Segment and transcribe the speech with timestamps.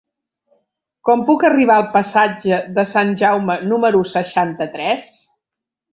[1.09, 5.17] Com puc arribar al passatge de Sant Jaume número seixanta-tres?